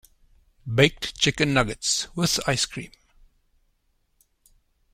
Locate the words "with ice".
2.15-2.65